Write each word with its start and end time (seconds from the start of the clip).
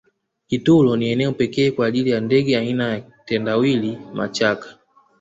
kitulo 0.47 0.95
ni 0.97 1.09
eneo 1.11 1.31
pekee 1.33 1.71
kwa 1.71 1.85
ajili 1.87 2.09
ya 2.09 2.19
ndege 2.19 2.57
aina 2.57 2.89
ya 2.93 3.01
tendawili 3.25 3.97
machaka 4.13 4.77